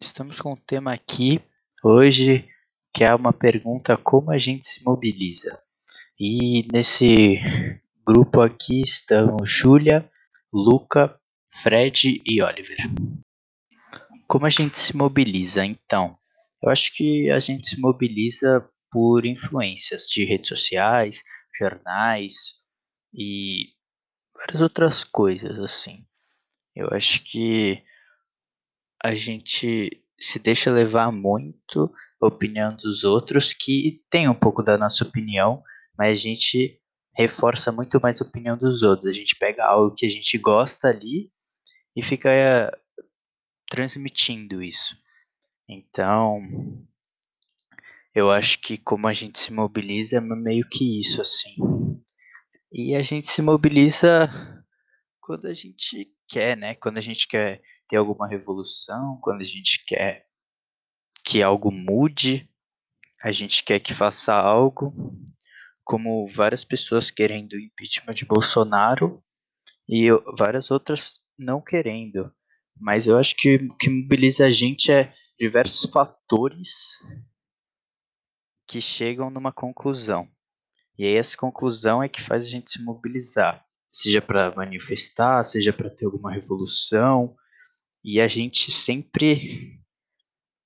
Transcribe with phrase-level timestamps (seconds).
[0.00, 1.42] Estamos com um tema aqui
[1.82, 2.48] hoje
[2.94, 5.60] que é uma pergunta como a gente se mobiliza.
[6.18, 7.40] E nesse
[8.06, 10.08] grupo aqui estão Júlia,
[10.52, 11.20] Luca,
[11.52, 12.76] Fred e Oliver.
[14.28, 15.64] Como a gente se mobiliza?
[15.64, 16.16] Então,
[16.62, 21.24] eu acho que a gente se mobiliza por influências de redes sociais,
[21.58, 22.62] jornais
[23.12, 23.72] e
[24.36, 26.06] várias outras coisas assim.
[26.74, 27.82] Eu acho que
[29.04, 34.76] a gente se deixa levar muito a opinião dos outros, que tem um pouco da
[34.76, 35.62] nossa opinião,
[35.96, 36.80] mas a gente
[37.16, 39.10] reforça muito mais a opinião dos outros.
[39.10, 41.30] A gente pega algo que a gente gosta ali
[41.96, 42.70] e fica é,
[43.70, 44.96] transmitindo isso.
[45.68, 46.40] Então,
[48.14, 51.56] eu acho que como a gente se mobiliza é meio que isso assim.
[52.72, 54.28] E a gente se mobiliza
[55.20, 56.74] quando a gente quer, né?
[56.74, 60.26] Quando a gente quer ter alguma revolução, quando a gente quer
[61.24, 62.48] que algo mude,
[63.22, 64.94] a gente quer que faça algo,
[65.84, 69.22] como várias pessoas querendo o impeachment de Bolsonaro
[69.88, 72.32] e várias outras não querendo.
[72.80, 76.98] Mas eu acho que o que mobiliza a gente é diversos fatores
[78.66, 80.28] que chegam numa conclusão.
[80.98, 85.72] E aí essa conclusão é que faz a gente se mobilizar, seja para manifestar, seja
[85.72, 87.34] para ter alguma revolução,
[88.04, 89.80] e a gente sempre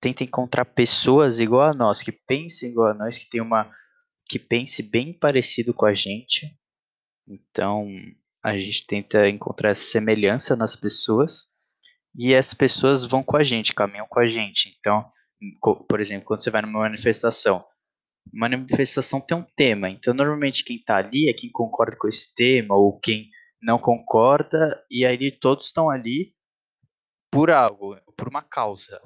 [0.00, 3.70] tenta encontrar pessoas igual a nós, que pensem igual a nós, que tem uma
[4.28, 6.46] que pense bem parecido com a gente.
[7.26, 7.88] Então,
[8.42, 11.46] a gente tenta encontrar essa semelhança nas pessoas
[12.14, 14.76] e as pessoas vão com a gente, caminham com a gente.
[14.78, 15.10] Então,
[15.88, 17.64] por exemplo, quando você vai numa manifestação,
[18.32, 19.88] uma manifestação tem um tema.
[19.88, 23.30] Então, normalmente quem está ali é quem concorda com esse tema ou quem
[23.62, 26.34] não concorda, e aí todos estão ali
[27.30, 29.00] por algo, por uma causa.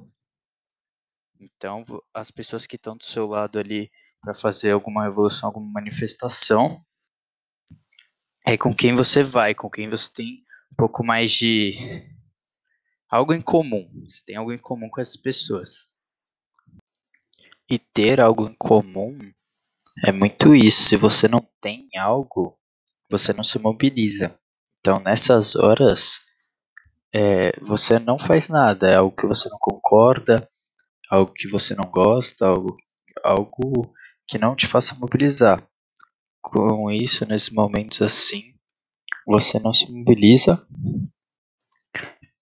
[1.41, 6.85] Então, as pessoas que estão do seu lado ali para fazer alguma revolução, alguma manifestação,
[8.47, 11.75] é com quem você vai, com quem você tem um pouco mais de
[13.11, 13.91] algo em comum.
[14.09, 15.94] Você tem algo em comum com essas pessoas.
[17.71, 19.19] E ter algo em comum
[20.05, 20.83] é muito isso.
[20.83, 22.57] Se você não tem algo,
[23.11, 24.39] você não se mobiliza.
[24.81, 26.21] Então, nessas horas,
[27.15, 30.49] é, você não faz nada, é algo que você não concorda,
[31.11, 32.77] algo que você não gosta, algo,
[33.23, 33.95] algo
[34.27, 35.67] que não te faça mobilizar.
[36.43, 38.55] Com isso, nesses momentos assim,
[39.27, 40.67] você não se mobiliza,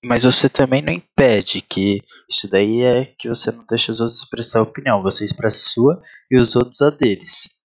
[0.04, 4.18] mas você também não impede que isso daí é que você não deixa os outros
[4.18, 7.60] expressar a opinião, você expressa a sua e os outros a deles.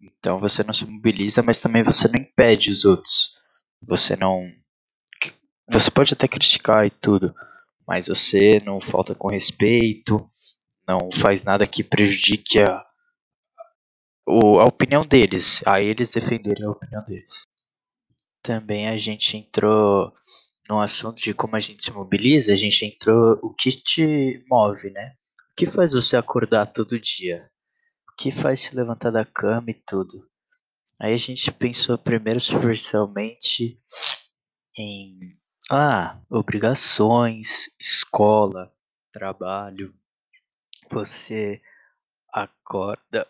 [0.00, 3.38] Então você não se mobiliza, mas também você não impede os outros.
[3.82, 4.50] Você não
[5.72, 7.32] você pode até criticar e tudo,
[7.86, 10.28] mas você não falta com respeito,
[10.86, 12.84] não faz nada que prejudique a,
[14.26, 17.42] a opinião deles, a eles defenderem a opinião deles.
[18.42, 20.12] Também a gente entrou
[20.70, 24.90] no assunto de como a gente se mobiliza, a gente entrou o que te move,
[24.90, 25.14] né?
[25.52, 27.50] O que faz você acordar todo dia?
[28.08, 30.30] O que faz te levantar da cama e tudo?
[30.98, 33.80] Aí a gente pensou primeiro superficialmente
[34.78, 35.36] em
[35.72, 38.72] ah, obrigações, escola,
[39.12, 39.92] trabalho.
[40.88, 41.60] Você
[42.32, 43.26] acorda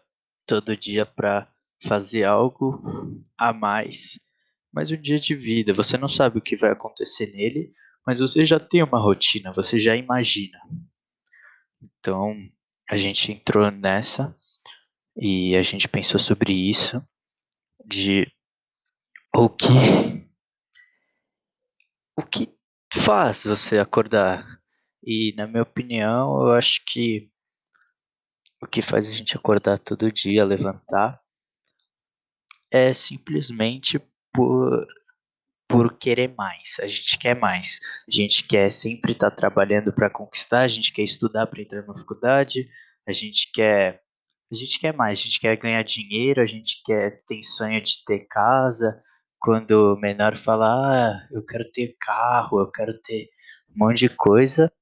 [0.47, 1.51] todo dia para
[1.83, 2.83] fazer algo
[3.39, 4.21] a mais.
[4.73, 7.73] Mas um dia de vida, você não sabe o que vai acontecer nele,
[8.07, 10.59] mas você já tem uma rotina, você já imagina.
[11.83, 12.35] Então,
[12.89, 14.37] a gente entrou nessa
[15.17, 17.03] e a gente pensou sobre isso
[17.85, 18.27] de
[19.35, 19.69] o que
[22.17, 22.49] o que
[22.93, 24.61] faz você acordar?
[25.03, 27.31] E na minha opinião, eu acho que
[28.63, 31.21] o que faz a gente acordar todo dia, levantar,
[32.71, 33.99] é simplesmente
[34.33, 34.87] por
[35.69, 36.77] por querer mais.
[36.81, 37.79] A gente quer mais.
[38.09, 41.87] A gente quer sempre estar tá trabalhando para conquistar, a gente quer estudar para entrar
[41.87, 42.69] na faculdade,
[43.07, 44.03] a gente quer
[44.53, 48.05] a gente quer mais, a gente quer ganhar dinheiro, a gente quer tem sonho de
[48.05, 49.01] ter casa,
[49.41, 53.31] quando o menor fala, ah, eu quero ter carro, eu quero ter
[53.71, 54.73] um monte de coisa.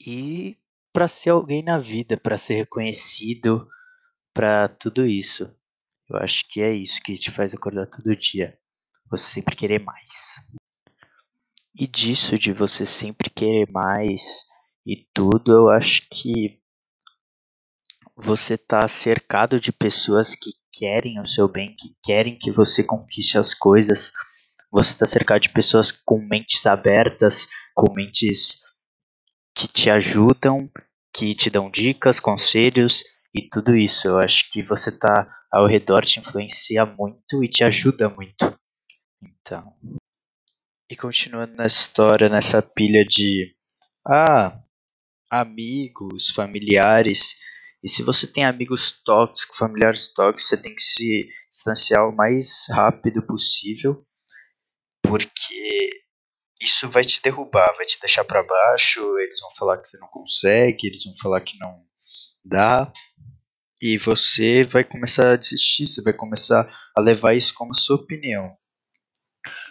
[0.00, 0.56] E
[0.92, 3.68] para ser alguém na vida, para ser reconhecido,
[4.34, 5.54] para tudo isso.
[6.12, 8.54] Eu acho que é isso que te faz acordar todo dia.
[9.10, 10.34] Você sempre querer mais.
[11.74, 14.44] E disso de você sempre querer mais
[14.86, 16.60] e tudo, eu acho que
[18.14, 23.38] você tá cercado de pessoas que querem o seu bem, que querem que você conquiste
[23.38, 24.12] as coisas.
[24.70, 28.60] Você está cercado de pessoas com mentes abertas, com mentes
[29.54, 30.70] que te ajudam,
[31.10, 33.02] que te dão dicas, conselhos
[33.34, 34.06] e tudo isso.
[34.06, 38.58] Eu acho que você tá ao redor te influencia muito e te ajuda muito.
[39.22, 39.74] Então.
[40.90, 43.54] E continuando nessa história, nessa pilha de
[44.06, 44.62] ah,
[45.30, 47.36] amigos, familiares.
[47.82, 52.68] E se você tem amigos tóxicos, familiares tóxicos, você tem que se distanciar o mais
[52.70, 54.06] rápido possível,
[55.02, 55.90] porque
[56.62, 59.00] isso vai te derrubar, vai te deixar para baixo.
[59.18, 61.84] Eles vão falar que você não consegue, eles vão falar que não
[62.44, 62.92] dá,
[63.82, 66.64] e você vai começar a desistir, você vai começar
[66.96, 68.56] a levar isso como sua opinião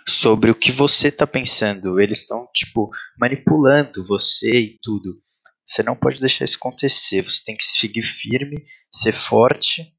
[0.05, 1.97] sobre o que você está pensando.
[1.97, 5.21] Eles estão, tipo, manipulando você e tudo.
[5.65, 7.23] Você não pode deixar isso acontecer.
[7.23, 9.95] Você tem que seguir firme, ser forte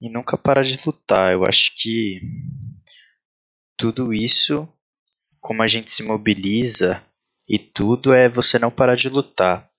[0.00, 1.34] e nunca parar de lutar.
[1.34, 2.18] Eu acho que
[3.76, 4.66] tudo isso,
[5.38, 7.04] como a gente se mobiliza
[7.46, 9.70] e tudo, é você não parar de lutar.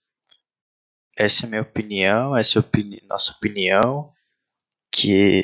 [1.18, 4.12] Essa é a minha opinião, essa é opini nossa opinião,
[4.92, 5.44] que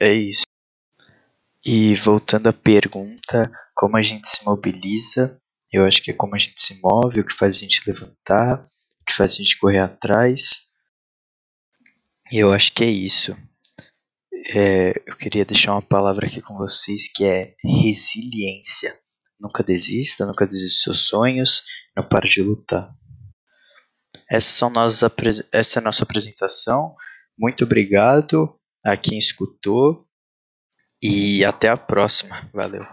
[0.00, 0.44] é isso.
[1.64, 5.40] E voltando à pergunta, como a gente se mobiliza,
[5.72, 8.64] eu acho que é como a gente se move, o que faz a gente levantar,
[9.00, 10.68] o que faz a gente correr atrás.
[12.32, 13.36] E eu acho que é isso.
[14.54, 18.98] É, eu queria deixar uma palavra aqui com vocês que é resiliência.
[19.38, 21.64] Nunca desista, nunca desista dos seus sonhos,
[21.96, 22.97] não pare de lutar.
[24.30, 25.02] Essas são nossas,
[25.52, 26.94] essa é a nossa apresentação.
[27.38, 28.54] Muito obrigado
[28.84, 30.06] a quem escutou
[31.02, 32.36] e até a próxima.
[32.52, 32.84] Valeu.